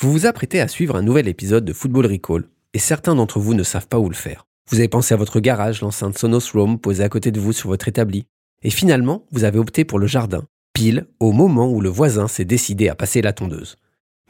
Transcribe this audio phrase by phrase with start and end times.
[0.00, 3.54] Vous vous apprêtez à suivre un nouvel épisode de Football Recall, et certains d'entre vous
[3.54, 4.46] ne savent pas où le faire.
[4.70, 7.68] Vous avez pensé à votre garage, l'enceinte Sonos Roam posée à côté de vous sur
[7.68, 8.24] votre établi,
[8.62, 12.44] et finalement, vous avez opté pour le jardin, pile au moment où le voisin s'est
[12.44, 13.74] décidé à passer la tondeuse.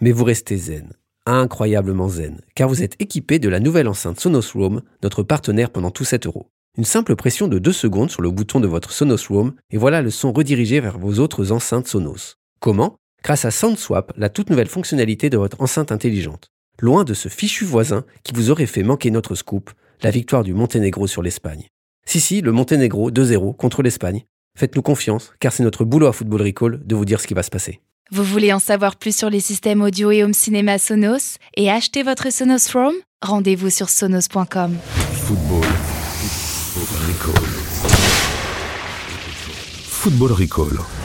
[0.01, 0.95] Mais vous restez zen,
[1.27, 5.91] incroyablement zen, car vous êtes équipé de la nouvelle enceinte Sonos Roam, notre partenaire pendant
[5.91, 6.49] tous 7 euros.
[6.79, 10.01] Une simple pression de 2 secondes sur le bouton de votre Sonos Roam, et voilà
[10.01, 12.37] le son redirigé vers vos autres enceintes Sonos.
[12.59, 12.97] Comment?
[13.23, 16.51] Grâce à SoundSwap, la toute nouvelle fonctionnalité de votre enceinte intelligente.
[16.81, 19.71] Loin de ce fichu voisin qui vous aurait fait manquer notre scoop,
[20.03, 21.67] la victoire du Monténégro sur l'Espagne.
[22.07, 24.25] Si, si, le Monténégro 2-0 contre l'Espagne.
[24.57, 27.43] Faites-nous confiance, car c'est notre boulot à Football Recall de vous dire ce qui va
[27.43, 27.81] se passer.
[28.11, 32.03] Vous voulez en savoir plus sur les systèmes audio et home cinéma Sonos et acheter
[32.03, 34.77] votre Sonos Roam Rendez-vous sur sonos.com.
[35.13, 35.65] Football.
[36.73, 37.69] Football Recall.
[39.89, 40.98] Football Recall.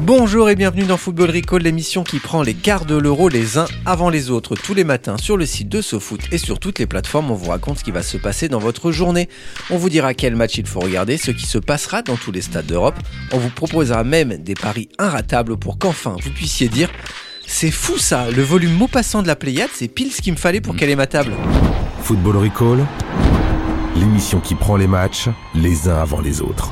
[0.00, 3.66] Bonjour et bienvenue dans Football Recall, l'émission qui prend les quarts de l'euro les uns
[3.84, 4.54] avant les autres.
[4.54, 7.50] Tous les matins sur le site de SoFoot et sur toutes les plateformes, on vous
[7.50, 9.28] raconte ce qui va se passer dans votre journée.
[9.70, 12.42] On vous dira quel match il faut regarder, ce qui se passera dans tous les
[12.42, 12.96] stades d'Europe.
[13.32, 16.90] On vous proposera même des paris inratables pour qu'enfin vous puissiez dire
[17.46, 20.38] c'est fou ça, le volume mot passant de la Pléiade, c'est pile ce qu'il me
[20.38, 21.32] fallait pour caler ma table.
[22.02, 22.86] Football Recall.
[23.96, 26.70] L'émission qui prend les matchs les uns avant les autres.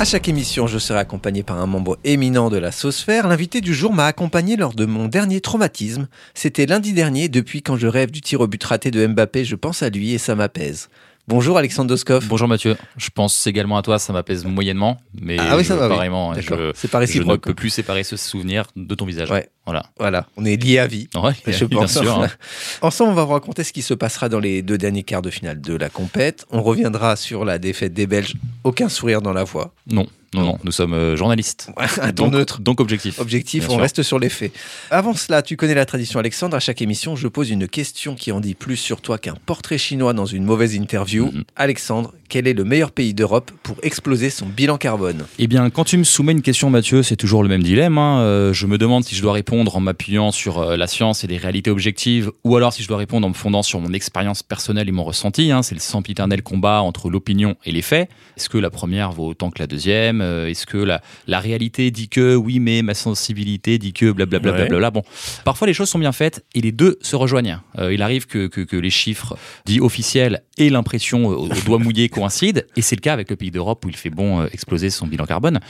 [0.00, 3.28] À chaque émission, je serai accompagné par un membre éminent de la Sauce-Faire.
[3.28, 6.08] L'invité du jour m'a accompagné lors de mon dernier traumatisme.
[6.32, 7.28] C'était lundi dernier.
[7.28, 10.12] Depuis quand je rêve du tir au but raté de Mbappé, je pense à lui
[10.14, 10.88] et ça m'apaise.
[11.28, 12.26] Bonjour Alexandre Doskov.
[12.28, 12.76] Bonjour Mathieu.
[12.96, 15.96] Je pense également à toi, ça m'appese moyennement, mais Ah oui, ça je- va, oui.
[16.40, 19.30] je, C'est pas je ne peux plus séparer ce souvenir de ton visage.
[19.30, 19.48] Ouais.
[19.70, 19.86] Voilà.
[20.00, 21.08] Voilà, on est liés à vie.
[21.14, 21.92] Ouais, Je bien pense.
[21.98, 22.20] sûr.
[22.22, 22.28] hein.
[22.82, 25.30] Ensemble, on va vous raconter ce qui se passera dans les deux derniers quarts de
[25.30, 26.44] finale de la compète.
[26.50, 28.34] On reviendra sur la défaite des Belges.
[28.64, 29.72] Aucun sourire dans la voix.
[29.90, 31.70] Non, non, non, nous sommes euh, journalistes.
[32.00, 32.60] Un ton donc, neutre.
[32.60, 33.18] donc objectif.
[33.20, 33.82] Objectif, Bien on sûr.
[33.82, 34.52] reste sur les faits.
[34.90, 36.56] Avant cela, tu connais la tradition, Alexandre.
[36.56, 39.78] À chaque émission, je pose une question qui en dit plus sur toi qu'un portrait
[39.78, 41.26] chinois dans une mauvaise interview.
[41.32, 41.44] Mhm.
[41.56, 45.24] Alexandre, quel est le meilleur pays d'Europe pour exploser son bilan carbone?
[45.38, 47.98] Eh bien, quand tu me soumets une question, Mathieu, c'est toujours le même dilemme.
[47.98, 48.20] hein.
[48.20, 51.26] Euh, je me demande si je dois répondre en m'appuyant sur euh, la science et
[51.26, 54.42] des réalités objectives, ou alors si je dois répondre en me fondant sur mon expérience
[54.42, 55.50] personnelle et mon ressenti.
[55.52, 55.62] hein.
[55.62, 58.08] C'est le sempiternel combat entre l'opinion et les faits.
[58.36, 60.20] Est-ce que la première vaut autant que la deuxième?
[60.20, 64.90] Euh, Est-ce que la, la réalité dit que oui, mais ma sensibilité dit que blablabla.
[64.90, 65.02] Bon,
[65.44, 67.58] parfois les choses sont bien faites et les deux se rejoignent.
[67.78, 71.78] Euh, il arrive que, que, que les chiffres dits officiels et l'impression au, au doigt
[71.78, 74.90] mouillé coïncident, et c'est le cas avec le pays d'Europe où il fait bon exploser
[74.90, 75.60] son bilan carbone.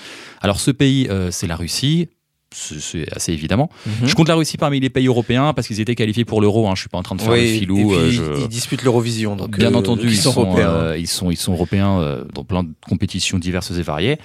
[0.40, 2.08] Alors ce pays, euh, c'est la Russie.
[2.52, 3.70] C'est assez évidemment.
[3.86, 4.08] Mhm.
[4.08, 6.68] Je compte la Russie parmi les pays européens parce qu'ils étaient qualifiés pour l'euro.
[6.68, 6.72] Hein.
[6.74, 7.76] Je suis pas en train de faire le et filou.
[7.76, 9.36] puis, euh, ils- je- ils disputent l'Eurovision.
[9.36, 12.64] Donc, Bien euh, entendu, ils ils sont euh, ils sont, ils sont européens dans plein
[12.64, 14.18] de compétitions diverses et variées.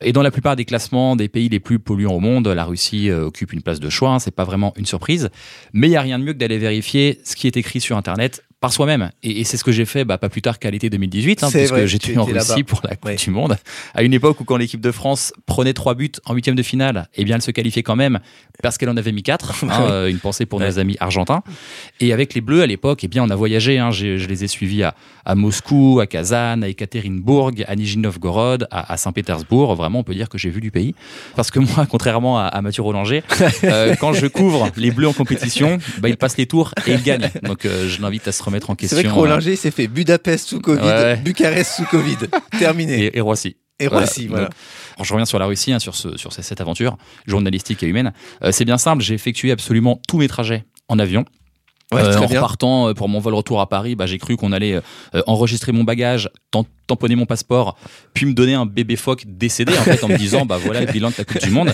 [0.00, 3.10] Et dans la plupart des classements des pays les plus polluants au monde, la Russie
[3.12, 4.10] occupe une place de choix.
[4.10, 5.28] hein, c'est pas vraiment une surprise.
[5.72, 7.96] Mais il y a rien de mieux que d'aller vérifier ce qui est écrit sur
[7.96, 9.10] Internet par soi-même.
[9.22, 11.48] Et, et c'est ce que j'ai fait bah, pas plus tard qu'à l'été 2018, hein,
[11.52, 13.14] puisque j'étais en Russie pour la Coupe Ouais.
[13.16, 13.56] du Monde.
[13.94, 17.08] À une époque où quand l'équipe de France prenait trois buts en huitième de finale,
[17.14, 18.18] eh bien elle se qualifiait quand même
[18.62, 19.52] parce qu'elle en avait mis quatre.
[19.64, 20.66] hein, euh, une pensée pour Ouais.
[20.66, 21.42] nos amis argentins.
[22.00, 23.78] Et avec les Bleus à l'époque, eh bien on a voyagé.
[23.78, 23.90] hein.
[23.92, 24.94] Je les ai suivis à,
[25.24, 29.74] à Moscou, à Kazan, à Ekaterinbourg, à Nijni Novgorod, à, à Saint-Pétersbourg.
[29.76, 30.94] Vraiment, on peut dire que j'ai vu du pays.
[31.36, 33.22] Parce que moi, contrairement à, à Mathieu Rollanger,
[33.64, 37.02] euh, quand je couvre les Bleus en compétition, bah, ils passent les tours et ils
[37.02, 37.30] gagnent.
[37.44, 38.96] Donc euh, je l'invite à se remettre en C'est question.
[38.98, 41.16] vrai que Rollinger s'est fait Budapest sous Covid, Ouais.
[41.16, 42.16] Bucarest sous Covid.
[42.58, 43.04] Terminé.
[43.06, 43.56] et, et Roissy.
[43.80, 43.86] Et.
[43.86, 44.46] Roissy, voilà.
[44.96, 47.86] Donc, je reviens sur la Russie, hein, sur, ce, sur ces sept aventures journalistiques et
[47.86, 48.12] humaines.
[48.42, 51.24] Euh, c'est bien simple, j'ai effectué absolument tous mes trajets en avion.
[51.92, 52.38] Ouais, Euh, en bien.
[52.40, 55.72] repartant euh, pour mon vol retour à Paris, bah, j'ai cru qu'on allait euh, enregistrer
[55.72, 57.76] mon bagage, tam- tamponner mon passeport,
[58.14, 60.86] puis me donner un bébé phoque décédé en fait en me disant bah voilà le
[60.92, 61.72] bilan de la Coupe du Monde.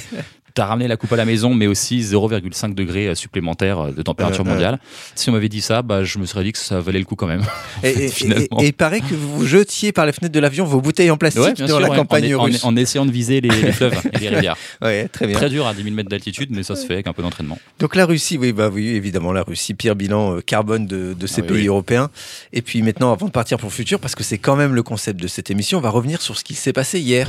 [0.57, 4.03] T'as ramené la coupe à la maison, mais aussi 0,5 degrés euh, supplémentaires euh, de
[4.03, 4.79] température mondiale.
[5.17, 7.17] Si on m'avait dit ça, bah, je me serais dit que ça valait le coup
[7.17, 7.43] quand même.
[7.83, 8.61] Et, et- et- finalement.
[8.61, 11.43] et il paraît que vous jetiez par les fenêtres de l'avion vos bouteilles en plastique
[11.43, 12.63] Ouais, dans sûr, la ouais, campagne en, en- russe.
[12.65, 14.57] en essayant de viser les, les fleuves et les rivières.
[14.81, 15.35] Ouais, très bien.
[15.37, 17.59] Très dur à 10 000 mètres d'altitude, mais ça se fait avec un peu d'entraînement.
[17.81, 21.27] Donc la Russie, oui, bah oui, évidemment, la Russie, pire bilan euh, carbone de, de
[21.27, 21.67] ces Ah oui, pays oui.
[21.69, 22.11] européens.
[22.53, 24.83] Et puis maintenant, avant de partir pour le futur, parce que c'est quand même le
[24.83, 27.29] concept de cette émission, on va revenir sur ce qui s'est passé hier.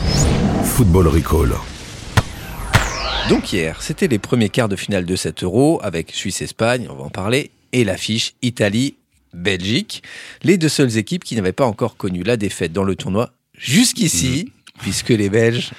[0.64, 1.54] Football Recall.
[3.30, 7.04] Donc hier, c'était les premiers quarts de finale de 7 euros avec Suisse-Espagne, on va
[7.06, 10.04] en parler, et l'affiche Italie-Belgique,
[10.44, 14.52] les deux seules équipes qui n'avaient pas encore connu la défaite dans le tournoi jusqu'ici,
[14.80, 15.72] puisque les Belges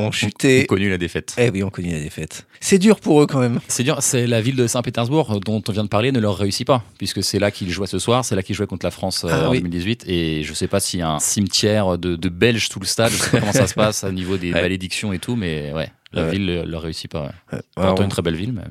[0.00, 0.62] ont chuté.
[0.68, 1.34] On connu la défaite.
[1.38, 2.46] Eh oui, on connu la défaite.
[2.60, 3.60] C'est dur pour eux quand même.
[3.68, 6.36] C'est dur, c'est la ville de Saint-Pétersbourg euh, dont on vient de parler ne leur
[6.36, 8.90] réussit pas, puisque c'est là qu'ils jouaient ce soir, c'est là qu'ils jouaient contre la
[8.90, 9.58] France euh, Ah en oui.
[9.58, 12.86] 2018, et je sais pas s'il y a un cimetière de, de Belges sous le
[12.86, 14.62] stade, je sais pas comment ça se passe au niveau des Ouais.
[14.62, 15.90] malédictions et tout, mais ouais.
[16.12, 16.30] La Ouais.
[16.32, 17.22] ville ne leur réussit pas.
[17.22, 17.28] Ouais.
[17.52, 17.60] Ouais.
[17.76, 18.62] Pourtant, Alors, une très belle ville, mais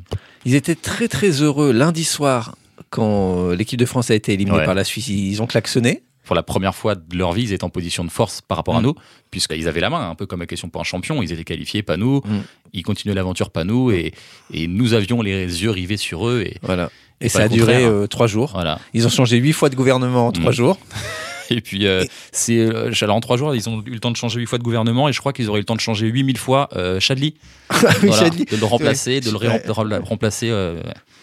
[0.45, 2.55] Ils étaient très très heureux lundi soir
[2.89, 4.65] quand euh, l'équipe de France a été éliminée Ouais.
[4.65, 5.07] par la Suisse.
[5.07, 6.03] Ils ont klaxonné.
[6.29, 8.75] Pour la première fois de leur vie, ils étaient en position de force par rapport
[8.75, 8.83] à Mm.
[8.83, 8.95] nous,
[9.31, 11.23] puisqu'ils avaient la main, un peu comme la question pour un champion.
[11.23, 12.17] Ils étaient qualifiés, pas nous.
[12.23, 12.41] Mm.
[12.73, 13.89] Ils continuaient l'aventure, pas nous.
[13.89, 14.13] Et,
[14.53, 16.43] et nous avions les yeux rivés sur eux.
[16.45, 16.91] Et Voilà.
[17.19, 18.51] Et, Et ça a duré euh, trois jours.
[18.53, 18.77] voilà.
[18.93, 20.53] Ils ont changé huit fois de gouvernement en trois Mm.
[20.53, 20.77] jours.
[21.49, 24.15] Et puis, euh, c'est, euh, alors en trois jours, ils ont eu le temps de
[24.15, 26.05] changer huit fois de gouvernement et je crois qu'ils auraient eu le temps de changer
[26.05, 27.33] 8000 fois euh, Chadli.
[27.71, 28.45] Oui, Voilà, Chadli.
[28.45, 29.97] de le remplacer, de le ré- Ouais.
[30.03, 30.51] remplacer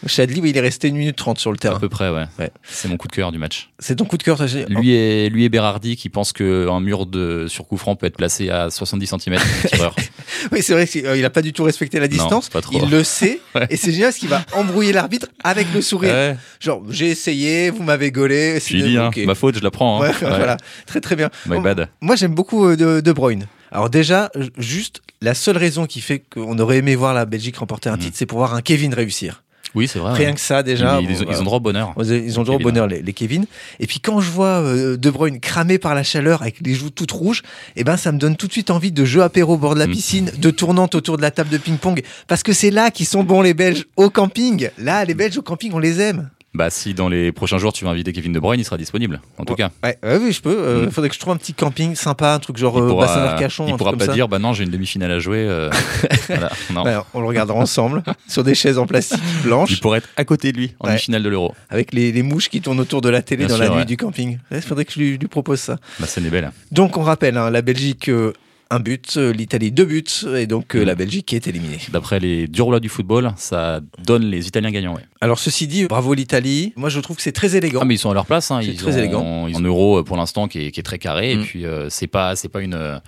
[0.07, 1.81] Chadli, il est resté une minute trente sur le à terrain.
[1.81, 2.11] peu près.
[2.11, 2.25] Ouais.
[2.39, 2.51] Ouais.
[2.65, 3.71] C'est mon coup de cœur du match.
[3.79, 7.07] C'est ton coup de cœur, toi, Lui et, lui et Berardi qui pensent qu'un mur
[7.07, 9.39] de sur coup franc peut être placé à 70 cm.
[10.53, 12.49] Oui, c'est vrai qu'il n'a pas du tout respecté la distance.
[12.49, 12.79] pas trop.
[12.81, 13.41] Il le sait.
[13.55, 13.67] Ouais.
[13.71, 16.13] Et c'est génial parce qu'il va embrouiller l'arbitre avec le sourire.
[16.13, 18.59] Ouais, Genre, j'ai essayé, vous m'avez gaulé.
[18.65, 20.03] je dis, hein, ma faute, je la prends.
[20.03, 20.13] hein.
[20.21, 20.59] Voilà.
[20.85, 21.31] Très très bien.
[21.47, 21.89] My bad.
[22.03, 23.47] Moi, j'aime beaucoup euh, de, de Bruyne.
[23.73, 27.89] Alors déjà, juste la seule raison qui fait qu'on aurait aimé voir la Belgique remporter
[27.89, 28.01] un Mhm.
[28.01, 29.43] titre, c'est pour voir un Kevin réussir.
[29.77, 30.15] Oui, c'est vrai.
[30.15, 30.35] Rien ouais.
[30.35, 30.99] que ça, déjà.
[31.01, 31.95] ils, bon, ils ont, ils ont droit au bonheur.
[32.03, 33.45] Ils ont- droit au bonheur, les, les Kevin.
[33.79, 36.91] Et puis quand je vois euh, De Bruyne cramé par la chaleur avec les joues
[36.91, 37.43] toutes rouges,
[37.77, 39.79] eh ben ça me donne tout de suite envie de jeux apéro au bord de
[39.81, 39.93] la Mm.
[39.93, 43.23] piscine, de tournante autour de la table de ping-pong, parce que c'est là qu'ils sont
[43.23, 44.69] bons les Belges au camping.
[44.79, 46.31] Là, les Belges au camping, on les aime.
[46.57, 49.21] Bah, si dans les prochains jours tu veux inviter Kevin De Bruyne, il sera disponible.
[49.39, 49.71] En tout cas.
[49.85, 50.81] Ouais, ouais, oui, je peux.
[50.83, 50.91] Il Mm.
[50.91, 53.23] faudrait que je trouve un petit camping sympa, un truc genre Il euh, pourra, bassin
[53.25, 54.13] d'Arcachon, il pourra pas ça.
[54.15, 55.39] dire, bah non, j'ai une demi-finale à jouer.
[55.49, 55.71] euh,
[56.29, 56.85] voilà, non.
[56.85, 60.25] Ouais, on le regardera ensemble sur des chaises en plastique Il blanches pourrait être à
[60.25, 61.55] côté de lui en demi-finale de l'Euro.
[61.71, 63.97] avec les, les mouches qui tournent autour de la télé Bien dans la nuit du
[63.97, 64.39] camping.
[64.51, 65.77] Il faudrait que je lui, lui propose ça.
[66.01, 66.51] Bah, scène est belle.
[66.73, 68.33] Donc on rappelle, hein, la Belgique euh,
[68.71, 70.05] un but, euh, l'Italie deux buts
[70.37, 70.87] et donc euh, Mm.
[70.87, 71.79] la Belgique qui est éliminée.
[71.93, 74.95] D'après les durs du football, ça donne les Italiens gagnants.
[74.95, 75.03] Ouais.
[75.21, 76.73] Alors ceci dit, bravo l'Italie.
[76.77, 77.81] Moi je trouve que c'est très élégant.
[77.83, 78.51] Ah, mais ils sont à leur place.
[78.51, 78.61] Hein.
[78.63, 79.47] C'est Ils très ont, élégant.
[79.47, 81.35] Ils ont un euro euh, pour l'instant qui est, qui est très carré.
[81.37, 81.41] Mm.
[81.41, 83.01] Et puis, euh, c'est pas, c'est pas une.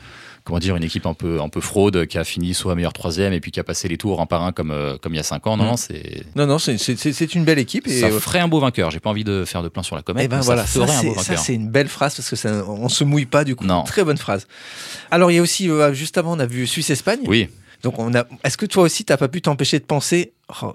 [0.48, 3.34] Comment dire, une équipe un peu, un peu fraude qui a fini soit meilleur troisième
[3.34, 5.20] et puis qui a passé les tours un par un comme, euh, comme il y
[5.20, 5.58] a cinq ans.
[5.58, 5.66] Non, Mm.
[5.66, 6.22] non, c'est.
[6.36, 8.90] Non non, c'est- une belle équipe et Ça euh, ferait un beau vainqueur.
[8.90, 10.24] J'ai pas envie de faire de plein sur la comète.
[10.24, 11.44] Eh ben voilà, ça ça ferait un beau c'est, ça, vainqueur.
[11.44, 13.66] c'est une belle phrase parce que ça, on se mouille pas du coup.
[13.66, 13.82] Non.
[13.84, 14.46] Très bonne phrase.
[15.10, 17.20] Alors il y a aussi euh, juste avant on a vu Suisse-Espagne.
[17.26, 17.48] Oui,
[17.82, 18.24] Donc on a.
[18.42, 20.72] Est-ce que toi aussi t'as pas pu t'empêcher de penser oh,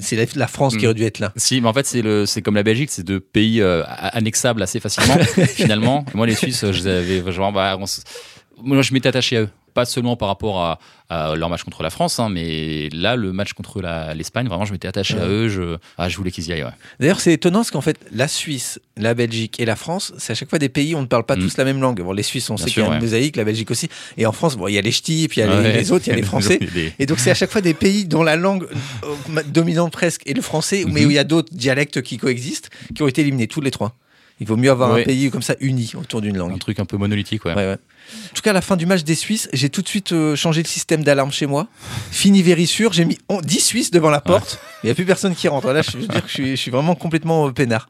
[0.00, 0.84] c'est la, France qui Mm.
[0.86, 1.32] aurait dû être là?
[1.34, 4.62] Si, mais en fait, c'est le, c'est comme la Belgique, c'est deux pays euh, annexables
[4.62, 5.16] assez facilement,
[5.48, 6.04] finalement.
[6.14, 6.86] Moi, les Suisses, je les
[7.22, 7.86] avais, genre, bah, on
[8.62, 9.48] moi, je m'étais attaché à eux.
[9.74, 13.32] Pas seulement par rapport à, à leur match contre la France, hein, mais là, le
[13.32, 13.80] match contre
[14.14, 15.48] l'Espagne, vraiment, je m'étais attaché à eux.
[15.48, 16.64] Je, ah, je voulais qu'ils y aillent.
[16.64, 16.70] ouais.
[16.98, 20.34] D'ailleurs, c'est étonnant parce qu'en fait, la Suisse, la Belgique et la France, c'est à
[20.34, 21.40] chaque fois des pays où on ne parle pas Mm.
[21.42, 22.00] tous la même langue.
[22.02, 23.88] Bon, les Suisses, on Bien sait qu'il y a une mosaïque, la Belgique aussi.
[24.16, 26.06] Et en France, bon, il y a les ch'tis, puis il y a les, autres,
[26.08, 26.58] il y a les Français.
[26.98, 28.66] Et donc, c'est à chaque fois des pays dont la langue
[29.04, 31.06] euh, dominante presque est le français, mais Mhm.
[31.06, 33.94] où il y a d'autres dialectes qui coexistent, qui ont été éliminés, tous les trois.
[34.40, 36.52] Il vaut mieux avoir un pays comme ça uni autour d'une langue.
[36.52, 37.54] Un truc un peu monolithique, ouais.
[37.54, 37.76] Ouais, ouais.
[38.30, 40.36] En tout cas, à la fin du match des Suisses, j'ai tout de suite euh,
[40.36, 41.66] changé le système d'alarme chez moi.
[42.10, 44.60] Fini Vérissure, j'ai mis on- 10 Suisses devant la porte.
[44.82, 45.72] Il n'y a plus personne qui rentre.
[45.72, 47.88] Là, je veux dire que je suis, je suis vraiment complètement euh, peinard.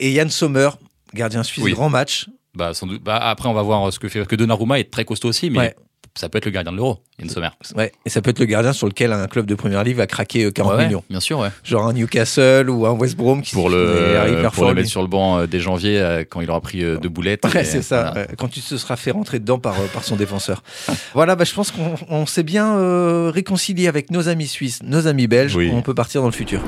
[0.00, 0.70] Et Yann Sommer,
[1.14, 1.72] gardien suisse, Oui.
[1.72, 2.26] grand match.
[2.54, 3.02] Bah, sans doute.
[3.02, 4.18] Bah, après, on va voir ce que fait.
[4.20, 5.74] Parce que Donnarumma est très costaud aussi, mais.
[6.14, 7.48] Ça peut être le gardien de l'Euro, Yann Sommer.
[7.74, 7.90] Ouais.
[8.04, 10.44] Et ça peut être le gardien sur lequel un club de première ligue va craquer
[10.44, 11.04] euh, 40 Ouais, ouais, millions.
[11.10, 11.48] Bien sûr, ouais.
[11.64, 15.08] Genre un Newcastle ou un West Brom qui Pour le, pour le mettre sur le
[15.08, 17.44] banc euh, dès janvier euh, quand il aura pris euh, deux boulettes.
[17.54, 18.10] Ouais, c'est ça.
[18.12, 18.26] voilà.
[18.36, 20.62] Quand tu te seras fait rentrer dedans par, euh, par son défenseur.
[21.14, 25.06] voilà, bah, je pense qu'on on s'est bien euh, réconcilié avec nos amis suisses, nos
[25.06, 25.56] amis belges.
[25.56, 25.70] Oui.
[25.72, 26.60] On peut partir dans le futur.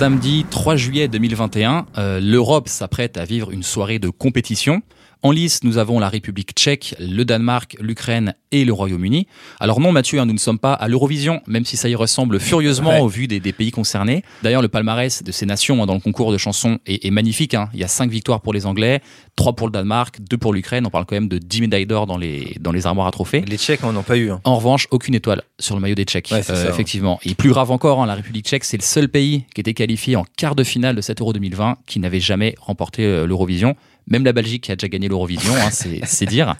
[0.00, 4.80] Samedi 3 juillet 2021, euh, l'Europe s'apprête à vivre une soirée de compétition.
[5.22, 9.26] En lice, nous avons la République tchèque, le Danemark, l'Ukraine et le Royaume-Uni.
[9.60, 12.40] Alors non, Mathieu, hein, nous ne sommes pas à l'Eurovision, même si ça y ressemble
[12.40, 13.00] furieusement Ouais.
[13.00, 14.24] au vu des, des pays concernés.
[14.42, 17.52] D'ailleurs, le palmarès de ces nations hein, dans le concours de chansons est, est magnifique.
[17.52, 17.68] hein.
[17.74, 19.02] Il y a 5 victoires pour les Anglais,
[19.36, 20.86] 3 pour le Danemark, 2 pour l'Ukraine.
[20.86, 23.42] On parle quand même de 10 médailles d'or dans les, dans les armoires à trophées.
[23.46, 24.30] Les Tchèques n'en ont pas eu.
[24.30, 24.40] hein.
[24.44, 26.30] En revanche, aucune étoile sur le maillot des Tchèques.
[26.32, 26.70] Ouais, c'est ça, hein.
[26.70, 27.20] effectivement.
[27.26, 30.24] Et plus grave encore, la République tchèque, c'est le seul pays qui était qualifié en
[30.38, 33.76] quart de finale de cet Euro 2020 qui n'avait jamais remporté euh, l'Eurovision.
[34.10, 36.56] Même la Belgique qui a déjà gagné l'Eurovision, hein, c'est dire.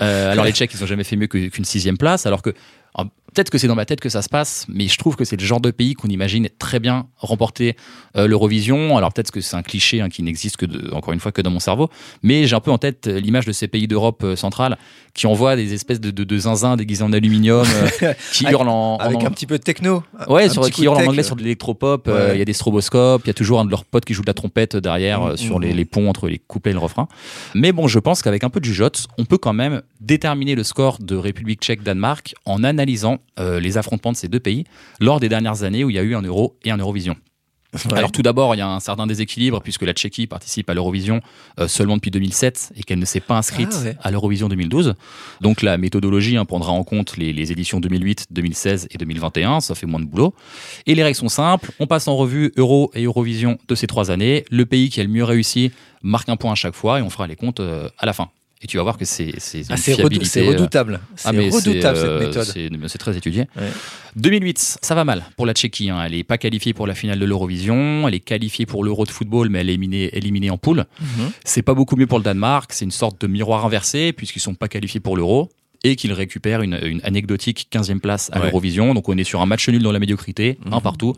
[0.00, 2.54] Euh, alors les Tchèques, ils n'ont jamais fait mieux qu'une sixième place, alors que
[3.34, 5.40] peut-être que c'est dans ma tête que ça se passe, mais je trouve que c'est
[5.40, 7.76] le genre de pays qu'on imagine très bien remporter
[8.16, 8.96] euh, l'Eurovision.
[8.96, 11.42] Alors peut-être que c'est un cliché hein, qui n'existe que, de- encore une fois, que
[11.42, 11.88] dans mon cerveau,
[12.22, 14.76] mais j'ai un peu en tête euh, l'image de ces pays d'Europe euh, centrale
[15.14, 17.66] qui envoient des espèces de, de, de zinzins déguisés en aluminium,
[18.02, 20.02] euh, qui Avec- hurlent en, en- Avec un petit peu de techno.
[20.28, 22.04] Ouais, sur, qui hurlent en anglais sur de l'électropop.
[22.06, 22.38] Il Ouais.
[22.38, 23.22] y a des stroboscopes.
[23.24, 25.36] Il y a toujours un de leurs potes qui joue de la trompette derrière Mm,
[25.36, 25.76] sur mm, les, mm.
[25.76, 27.08] les ponts entre les couplets et le refrain.
[27.54, 30.64] Mais bon, je pense qu'avec un peu de jugeote, on peut quand même déterminer le
[30.64, 34.64] score de République tchèque-Danemark en analysant euh, les affrontements de ces deux pays
[35.00, 37.16] lors des dernières années où il y a eu un Euro et un Eurovision.
[37.74, 37.96] Ouais.
[37.96, 41.22] Alors tout d'abord, il y a un certain déséquilibre puisque la Tchéquie participe à l'Eurovision
[41.58, 43.96] euh, seulement depuis 2007 et qu'elle ne s'est pas inscrite Ah ouais.
[44.02, 44.94] à l'Eurovision 2012.
[45.40, 49.74] Donc la méthodologie hein, prendra en compte les, les éditions 2008, 2016 et 2021, ça
[49.74, 50.34] fait moins de boulot.
[50.86, 54.10] Et les règles sont simples, on passe en revue Euro et Eurovision de ces trois
[54.10, 54.44] années.
[54.50, 57.08] Le pays qui a le mieux réussi marque un point à chaque fois et on
[57.08, 58.28] fera les comptes euh, à la fin.
[58.64, 61.00] Et tu vas voir que c'est c'est Ah, euh, redoutable.
[61.16, 62.88] C'est ah, redoutable c'est, cette euh, méthode.
[62.88, 63.46] c'est- très étudié.
[63.56, 63.68] Ouais.
[64.16, 65.90] 2008, ça va mal pour la Tchéquie.
[65.90, 66.00] hein.
[66.04, 68.06] Elle n'est pas qualifiée pour la finale de l'Eurovision.
[68.06, 70.84] Elle est qualifiée pour l'Euro de football, mais elle est éliminée, éliminée en poule.
[71.00, 71.30] Mhm.
[71.44, 72.72] C'est pas beaucoup mieux pour le Danemark.
[72.72, 75.50] C'est une sorte de miroir inversé puisqu'ils sont pas qualifiés pour l'Euro
[75.82, 78.44] et qu'ils récupèrent une, une anecdotique 15e place à Ouais.
[78.46, 78.94] l'Eurovision.
[78.94, 81.14] Donc on est sur un match nul dans la médiocrité, un partout.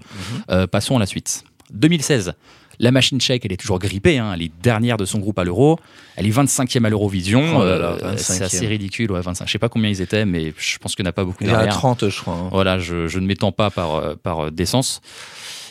[0.51, 1.45] Euh, passons à la suite.
[1.73, 2.33] 2016.
[2.81, 4.19] La machine tchèque, elle est toujours grippée.
[4.19, 4.33] hein.
[4.35, 5.79] Elle est dernière de son groupe à l'Euro.
[6.17, 7.43] Elle est 25e à l'Eurovision.
[7.59, 8.17] Oh Euh, 25e.
[8.19, 9.11] c'est assez ridicule.
[9.13, 9.47] Ouais, 25.
[9.47, 11.43] Je sais pas combien ils étaient, mais je pense qu'il n'y en a pas beaucoup
[11.43, 11.75] Il y en a derrière.
[11.75, 12.35] 30, je crois.
[12.35, 12.49] hein.
[12.53, 15.01] Voilà, je, je ne m'étends pas par, euh, par euh, décence.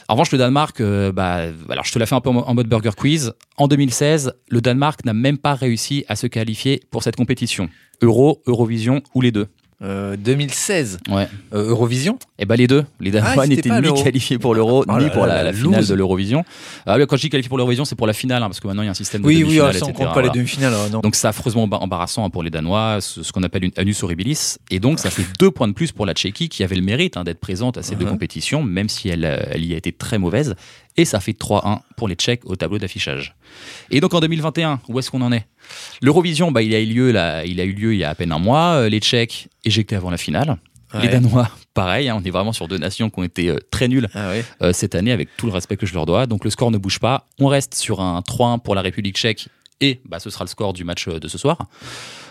[0.10, 2.68] En revanche, le Danemark, euh, bah, alors je te la fais un peu en mode
[2.68, 3.34] burger quiz.
[3.58, 7.70] En 2016, le Danemark n'a même pas réussi à se qualifier pour cette compétition.
[8.02, 9.48] Euro, Eurovision ou les deux
[9.82, 11.28] Euh, 2016, Ouais.
[11.54, 12.86] euh, Eurovision Et bah les deux.
[13.00, 15.86] Les Ah, Danois n'étaient ni qualifiés pour l'Euro Oh ni pour la, la la finale
[15.86, 16.46] de l'Eurovision.
[16.86, 18.68] Ah oui, quand je dis qualifié pour l'Eurovision, c'est pour la finale, hein, parce que
[18.68, 20.14] maintenant il y a un système de Oui, oui, demi-finale, alors, ça, on etc., compte
[20.14, 20.74] pas les demi-finales.
[20.92, 21.00] non.
[21.02, 24.04] Donc c'est affreusement emba- embarrassant hein, pour les Danois, ce, ce qu'on appelle une anus
[24.04, 24.58] horribilis.
[24.72, 27.18] Et donc ça fait deux points de plus pour la Tchéquie qui avait le mérite
[27.18, 28.12] hein, d'être présente à ces deux Mhm.
[28.12, 30.56] compétitions, même si elle, euh, elle y a été très mauvaise.
[30.98, 33.36] Et ça fait 3-1 pour les Tchèques au tableau d'affichage.
[33.90, 35.46] Et donc en 2021, où est-ce qu'on en est?
[36.02, 38.16] L'Eurovision, bah, il, a eu lieu, là, il a eu lieu il y a à
[38.16, 38.74] peine un mois.
[38.76, 40.58] Euh, Les Tchèques éjectés avant la finale.
[40.94, 41.02] Ouais.
[41.02, 43.88] Les Danois, pareil, hein, on est vraiment sur deux nations qui ont été euh, très
[43.88, 44.46] nulles Ah ouais.
[44.62, 46.28] euh, cette année avec tout le respect que je leur dois.
[46.28, 47.26] Donc le score ne bouge pas.
[47.40, 49.48] On reste sur un 3-1 pour la République tchèque
[49.82, 51.58] et bah, ce sera le score du match de ce soir.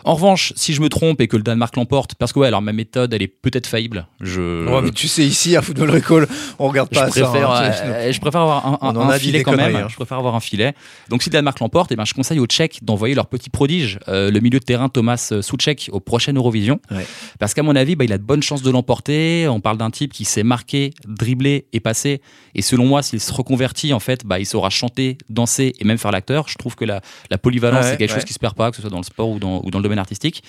[0.04, 2.62] En revanche, si je me trompe et que le Danemark l'emporte, parce que ouais, alors
[2.62, 4.06] ma méthode, elle est peut-être faillible.
[4.20, 6.26] Je, Ouais, mais tu sais, ici, à Football Recall,
[6.58, 7.66] on regarde je pas préfère, ça.
[7.66, 9.76] hein, tu sais, euh, je préfère avoir un, filet quand même.
[9.76, 9.86] hein.
[9.88, 10.74] Je préfère avoir un filet.
[11.08, 13.98] Donc si le Danemark l'emporte, eh ben, je conseille aux Tchèques d'envoyer leur petit prodige,
[14.08, 16.80] euh, le milieu de terrain Thomas euh, Souček, au prochain Eurovision.
[16.90, 17.06] Ouais.
[17.38, 19.46] Parce qu'à mon avis, bah, il a de bonnes chances de l'emporter.
[19.48, 22.20] On parle d'un type qui s'est marqué, dribblé et passé.
[22.54, 25.98] Et selon moi, s'il se reconvertit, en fait, bah, il saura chanter, danser et même
[25.98, 26.48] faire l'acteur.
[26.48, 28.76] Je trouve que la, la polyvalence, Ouais, c'est quelque chose qui se perd pas, que
[28.76, 30.42] ce soit dans le sport ou dans, ou dans le domaine artistique.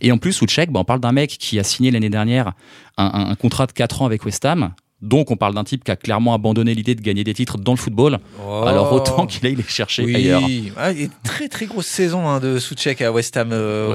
[0.00, 2.52] Et en plus, Souček, bah, on parle d'un mec qui a signé l'année dernière
[2.96, 4.72] un, un- un contrat de 4 ans avec West Ham.
[5.02, 7.72] Donc, on parle d'un type qui a clairement abandonné l'idée de gagner des titres dans
[7.72, 8.20] le football.
[8.42, 8.62] Oh.
[8.66, 10.14] Alors, autant qu'il aille les chercher oui.
[10.16, 10.40] ailleurs.
[10.78, 13.50] Ah, il y a une très très grosse saison hein, de Souček à West Ham.
[13.52, 13.92] euh,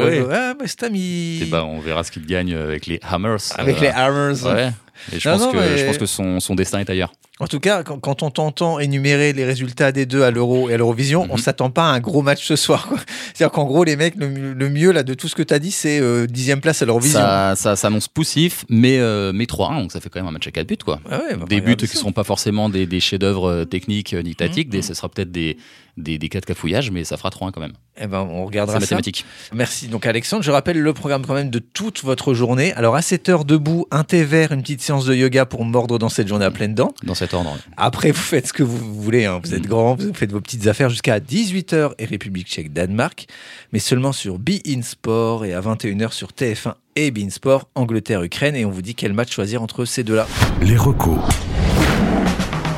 [0.53, 1.43] ouais, West Ham, il...
[1.43, 3.37] Et bah, on verra ce qu'il gagne avec les Hammers.
[3.57, 4.43] avec Euh, les Hammers.
[4.45, 4.69] Ouais.
[5.13, 7.11] Et je Non, pense non, que, mais- je pense que son, son destin est ailleurs.
[7.41, 10.73] En tout cas, quand, quand on t'entend énumérer les résultats des deux à l'Euro et
[10.73, 11.31] à l'Eurovision, Mhm.
[11.31, 12.89] on s'attend pas à un gros match ce soir.
[13.33, 15.53] C'est-à-dire qu'en gros, les mecs, le, mieux- le mieux là de tout ce que tu
[15.53, 17.19] as dit, c'est euh, dixième place à l'Eurovision.
[17.19, 20.47] Ça, ça s'annonce poussif, mais, euh, mais 3-1, donc ça fait quand même un match
[20.47, 20.77] à 4 buts.
[20.83, 20.99] Quoi.
[21.09, 23.65] Ah ouais, bah, des buts regarde qui ne seront pas forcément des, des chefs-d'œuvre euh,
[23.65, 24.71] techniques euh, ni tactiques, Mhm.
[24.73, 25.55] des, ce sera peut-être des,
[25.95, 27.73] des, des cas de cafouillage, mais ça fera 3-1 quand même.
[28.01, 28.79] Eh ben, on regardera ça.
[28.79, 29.25] mathématique.
[29.53, 29.87] Merci.
[29.87, 32.73] Donc Alexandre, je rappelle le programme quand même de toute votre journée.
[32.73, 35.99] Alors à 7 heures debout, un thé vert, une petite séance de yoga pour mordre
[35.99, 36.93] dans cette journée à pleines dents.
[37.03, 37.57] Dans cet ordre.
[37.77, 39.25] Après, vous faites ce que vous voulez.
[39.25, 39.39] hein.
[39.43, 39.69] Vous êtes Mm.
[39.69, 43.27] grand, vous faites vos petites affaires jusqu'à 18h et République tchèque Danemark,
[43.73, 47.67] mais seulement sur Be In Sport et à 21h sur TF1 et Be In Sport,
[47.75, 48.55] Angleterre-Ukraine.
[48.55, 50.27] Et on vous dit quel match choisir entre ces deux-là.
[50.61, 51.17] Les recos.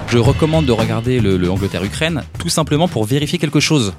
[0.07, 3.93] Je recommande de regarder le, le Angleterre-Ukraine tout simplement pour vérifier quelque chose.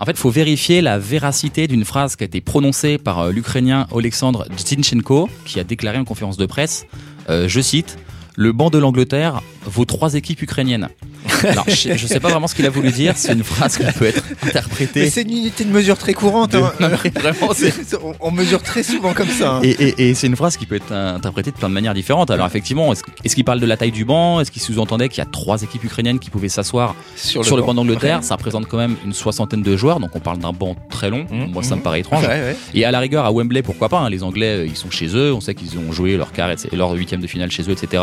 [0.00, 3.32] En fait, il faut vérifier la véracité d'une phrase qui a été prononcée par euh,
[3.32, 6.86] l'Ukrainien Oleksandr Zinchenko, qui a déclaré en conférence de presse,
[7.28, 7.98] euh, je cite,
[8.34, 10.88] Le banc de l'Angleterre vaut trois équipes ukrainiennes.
[11.44, 13.84] Alors, je ne sais pas vraiment ce qu'il a voulu dire, c'est une phrase qui
[13.98, 15.00] peut être interprétée.
[15.00, 16.52] Mais c'est une unité de mesure très courante.
[16.52, 16.72] de- hein.
[16.80, 17.72] Non, vraiment, c'est-
[18.20, 19.56] on, mesure très souvent comme ça.
[19.56, 19.60] hein.
[19.62, 22.30] Et, et- et c'est une phrase qui peut être interprétée de plein de manières différentes.
[22.30, 24.40] Alors effectivement, est-ce est-ce qu'il parle de la taille du banc?
[24.40, 27.74] Est-ce qu'il sous-entendait qu'il y a trois équipes ukrainiennes qui pouvaient s'asseoir sur le, banc
[27.74, 28.22] d'Angleterre?
[28.22, 31.26] Ça représente quand même une soixantaine de joueurs, donc on parle d'un banc très long.
[31.30, 31.82] Mhm, Moi, ça me mhm.
[31.82, 32.22] paraît étrange.
[32.24, 32.56] Ouais, ouais.
[32.74, 35.08] Et à la rigueur, à Wembley, pourquoi pas hein, Les Anglais, euh, ils sont chez
[35.16, 35.32] eux.
[35.32, 38.02] On sait qu'ils ont joué leur quart, et leur huitième de finale chez eux, etc.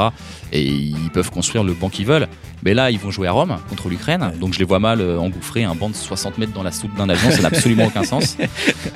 [0.51, 2.27] Et ils peuvent construire le banc qu'ils veulent.
[2.63, 4.31] Mais là, ils vont jouer à Rome contre l'Ukraine.
[4.39, 6.93] Donc je les vois mal euh, engouffrer un banc de 60 mètres dans la soute
[6.95, 7.31] d'un avion.
[7.31, 8.37] Ça n'a absolument aucun sens.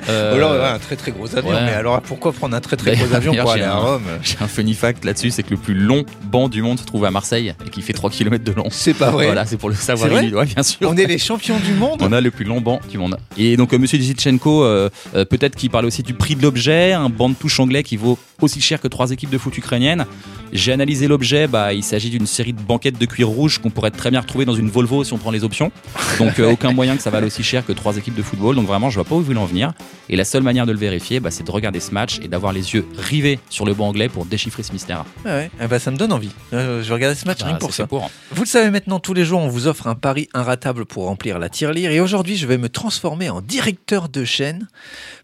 [0.08, 1.50] Euh, alors, ouais, un très très gros avion.
[1.50, 1.64] ouais.
[1.64, 4.48] Mais alors, pourquoi prendre un très très gros avion pour aller à Rome J'ai un
[4.48, 7.54] funny fact là-dessus, c'est que le plus long banc du monde se trouve à Marseille
[7.66, 8.66] et qui fait 3 km de long.
[8.70, 9.26] C'est pas vrai.
[9.26, 10.10] Voilà, c'est pour le savoir.
[10.12, 10.88] Ouais, bien sûr.
[10.88, 12.00] On est les champions du monde.
[12.02, 13.16] On a le plus long banc du monde.
[13.36, 16.92] Et donc, euh, monsieur Zichenko, euh, euh, peut-être qu'il parle aussi du prix de l'objet,
[16.92, 20.06] un banc de touche anglais qui vaut aussi cher que trois équipes de foot ukrainiennes.
[20.52, 23.90] J'ai analysé l'objet, bah, il s'agit d'une série de banquettes de cuir rouge qu'on pourrait
[23.90, 25.72] très bien retrouver dans une Volvo si on prend les options.
[26.18, 28.54] Donc euh, aucun moyen que ça vale aussi cher que trois équipes de football.
[28.56, 29.72] Donc vraiment, je vois pas où vous voulez en venir.
[30.10, 32.52] Et la seule manière de le vérifier, bah, c'est de regarder ce match et d'avoir
[32.52, 35.04] les yeux rivés sur le banc anglais pour déchiffrer ce mystère.
[35.24, 36.30] Ah ouais, eh ben, ça me donne envie.
[36.52, 37.86] Euh, je vais regarder ce match rien Ah, que pour ça.
[37.86, 38.10] pour.
[38.32, 41.38] Vous le savez maintenant, tous les jours, on vous offre un pari inratable pour remplir
[41.38, 41.90] la tirelire.
[41.92, 44.68] Et aujourd'hui, je vais me transformer en directeur de chaîne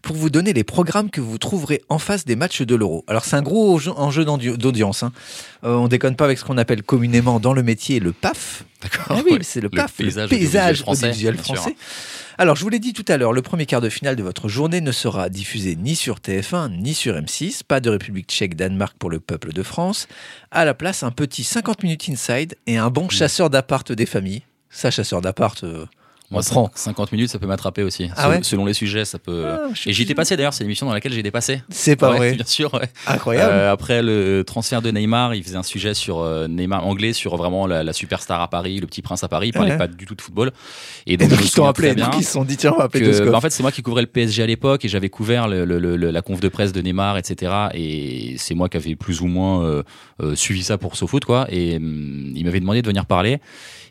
[0.01, 3.03] pour vous donner les programmes que vous trouverez en face des matchs de l'Euro.
[3.09, 4.23] Alors, c'est un gros enjeu-
[4.57, 5.03] d'audience.
[5.03, 5.11] hein.
[5.63, 8.63] Euh, on déconne pas avec ce qu'on appelle communément dans le métier le PAF.
[8.81, 9.05] D'accord?
[9.09, 9.39] Ah oui, Ouais.
[9.41, 11.75] c'est le Le PAF, paysage le paysage audiovisuel français, français.
[12.37, 14.47] Alors, je vous l'ai dit tout à l'heure, le premier quart de finale de votre
[14.47, 17.63] journée ne sera diffusé ni sur TF1 ni sur M6.
[17.67, 20.07] Pas de République tchèque Danemark pour le peuple de France.
[20.51, 22.93] À la place, un petit 50 minutes inside et un Mmh.
[22.93, 24.43] bon chasseur d'appart des familles.
[24.69, 25.85] Ça, chasseur d'appart, euh,
[26.31, 26.71] Moi, on prend.
[26.75, 28.09] 50 minutes, ça peut m'attraper aussi.
[28.15, 29.45] Ah Selon- ouais selon les sujets, ça peut.
[29.47, 31.61] Ah, et j'y étais passé d'ailleurs, c'est une émission dans laquelle j'ai dépassé.
[31.69, 32.31] C'est pas Ouais, vrai.
[32.35, 32.87] Bien sûr, ouais.
[33.07, 33.51] Incroyable.
[33.51, 37.35] Euh, après le transfert de Neymar, il faisait un sujet sur euh, Neymar anglais, sur
[37.35, 39.47] vraiment la, la superstar à Paris, le petit prince à Paris.
[39.47, 40.51] Il parlait pas du tout de football.
[41.07, 42.31] Et et donc, donc, je me ils sont souviens appelés, très bien donc ils se
[42.31, 44.07] sont dit, tiens, on va appeler que- bah, en fait, c'est moi qui couvrais le
[44.07, 47.17] PSG à l'époque et j'avais couvert le- le- le- la conf de presse de Neymar,
[47.17, 47.51] etc.
[47.73, 49.83] Et c'est moi qui avais plus ou moins euh,
[50.21, 51.47] euh, suivi ça pour SoFoot, quoi.
[51.49, 53.39] Et hum, il m'avait demandé de venir parler.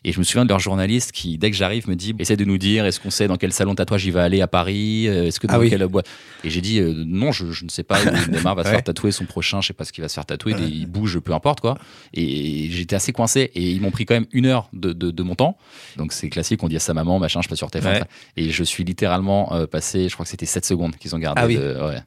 [0.04, 2.44] Et je me souviens de leur journaliste qui, dès que j'arrive, me dit essaie de
[2.44, 5.24] nous dire est-ce qu'on sait dans quel salon tatouage il va aller à Paris euh,
[5.26, 5.70] Est-ce que dans Ah oui.
[5.70, 6.06] quelle boîte?
[6.44, 8.74] Et j'ai dit euh, non, je, je ne sais pas Neymar va se Ouais.
[8.74, 11.18] faire tatouer son prochain, je sais pas ce qu'il va se faire tatouer, il bouge,
[11.20, 11.78] peu importe quoi.
[12.14, 15.22] Et j'étais assez coincé et ils m'ont pris quand même une heure de, de- de
[15.22, 15.56] mon temps.
[15.96, 17.94] Donc c'est classique, on dit à sa maman, machin, je passe sur téléphone.
[17.94, 18.02] Ouais.
[18.36, 21.40] Et je suis littéralement euh, passé, je crois que c'était 7 secondes qu'ils ont gardé.
[21.42, 21.56] Ah oui.
[21.56, 22.02] de- ouais.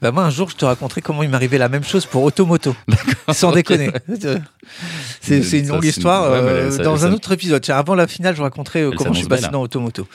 [0.00, 2.74] Bah, moi, un jour, je te raconterai comment il m'arrivait la même chose pour Automoto.
[3.32, 3.90] Sans déconner.
[5.20, 6.30] C'est une longue histoire.
[6.30, 7.62] ouais, euh, ça- dans ça- un autre épisode.
[7.62, 10.06] Tiens, avant la finale, je raconterai euh, comment je suis passé dans Automoto.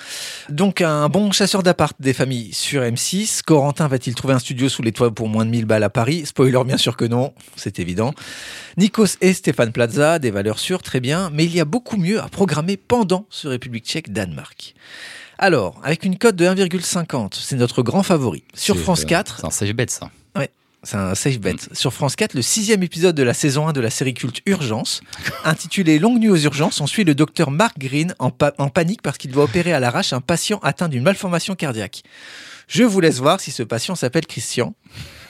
[0.49, 3.41] Donc, un bon chasseur d'appart des familles sur M6.
[3.43, 6.25] Corentin va-t-il trouver un studio sous les toits pour moins de 1000 balles à Paris?
[6.25, 7.33] Spoiler, bien sûr que non.
[7.55, 8.13] C'est évident.
[8.77, 11.29] Nikos et Stéphane Plaza, des valeurs sûres, très bien.
[11.33, 14.73] Mais il y a beaucoup mieux à programmer pendant ce République tchèque Danemark.
[15.45, 18.45] Alors, avec une cote de 1,50, c'est notre grand favori.
[18.53, 20.09] Sur France euh, 4, C'est un safe bet ça.
[20.83, 21.55] c'est un safe bet.
[21.73, 25.01] Sur France 4, le sixième épisode de la saison 1 de la série culte Urgence,
[25.43, 29.01] intitulé Longue nuit aux urgences, on suit le docteur Mark Green en, pa- en panique
[29.01, 32.03] parce qu'il doit opérer à l'arrache un patient atteint d'une malformation cardiaque.
[32.69, 34.73] Je vous laisse voir si ce patient s'appelle Christian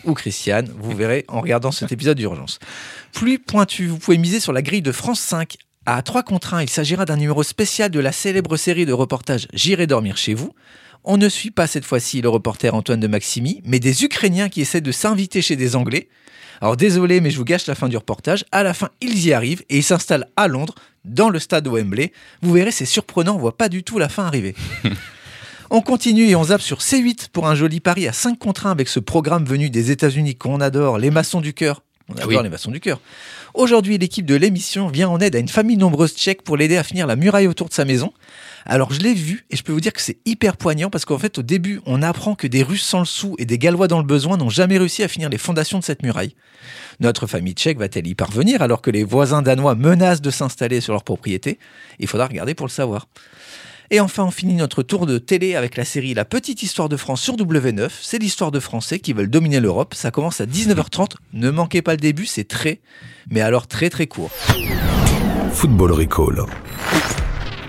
[0.06, 2.60] ou Christiane, vous verrez en regardant cet épisode d'Urgence.
[3.14, 5.58] Plus pointu, vous pouvez miser sur la grille de France 5.
[5.86, 9.50] À 3 contre 1, il s'agira d'un numéro spécial de la célèbre série de reportages
[9.54, 10.54] J'irai dormir chez vous.
[11.04, 14.62] On ne suit pas cette fois-ci le reporter Antoine de Maximi, mais des Ukrainiens qui
[14.62, 16.08] essaient de s'inviter chez des Anglais.
[16.62, 18.46] Alors désolé, mais je vous gâche la fin du reportage.
[18.54, 22.14] À la fin, ils y arrivent et ils s'installent à Londres, dans le stade Wembley.
[22.42, 24.56] Vous verrez, c'est surprenant, on voit pas du tout la fin arriver.
[25.70, 28.72] On continue et on zappe sur C8 pour un joli pari à 5 contre 1
[28.72, 31.82] avec ce programme venu des États-Unis qu'on adore, les maçons du cœur.
[32.14, 32.38] On adore Oui.
[32.44, 33.00] les maçons du cœur.
[33.54, 36.84] Aujourd'hui, l'équipe de l'émission vient en aide à une famille nombreuse tchèque pour l'aider à
[36.84, 38.12] finir la muraille autour de sa maison.
[38.66, 41.18] Alors je l'ai vu et je peux vous dire que c'est hyper poignant parce qu'en
[41.20, 44.00] fait au début on apprend que des Russes sans le sou et des Gallois dans
[44.00, 46.34] le besoin n'ont jamais réussi à finir les fondations de cette muraille.
[47.02, 50.94] Notre famille tchèque va-t-elle y parvenir alors que les voisins danois menacent de s'installer sur
[50.94, 51.60] leur propriété?
[52.00, 53.08] Il faudra regarder pour le savoir.
[53.92, 56.98] Et enfin, on finit notre tour de télé avec la série La Petite Histoire de
[56.98, 57.90] France sur W9.
[58.02, 59.94] C'est l'histoire de Français qui veulent dominer l'Europe.
[59.94, 61.16] Ça commence à 19h30.
[61.34, 62.82] Ne manquez pas le début, c'est très,
[63.30, 64.32] mais alors très très court.
[65.54, 66.46] Football Recall.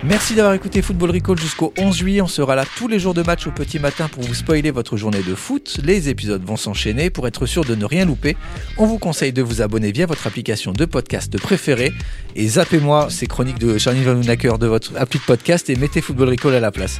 [0.07, 2.21] Merci d'avoir écouté Football Recall jusqu'au 11 juillet.
[2.21, 4.97] On sera là tous les jours de match au petit matin pour vous spoiler votre
[4.97, 5.79] journée de foot.
[5.83, 7.09] Les épisodes vont s'enchaîner.
[7.09, 8.37] Pour être sûr de ne rien louper,
[8.77, 11.91] on vous conseille de vous abonner via votre application de podcast préférée.
[12.35, 16.29] Et zappez-moi ces chroniques de Charlie Van de votre appli de podcast et mettez Football
[16.29, 16.99] Recall à la place.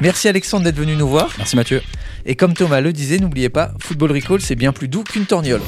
[0.00, 1.30] Merci Alexandre d'être venu nous voir.
[1.36, 1.82] Merci Mathieu.
[2.24, 5.60] Et comme Thomas le disait, n'oubliez pas, Football Recall c'est bien plus doux qu'une torgnole.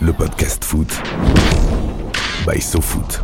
[0.00, 0.88] Le podcast foot.
[2.46, 3.20] By SoFoot.